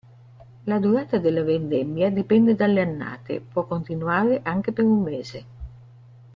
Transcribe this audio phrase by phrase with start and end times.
[0.65, 5.45] La durata della vendemmia dipende dalle annate: può continuare anche per un mese.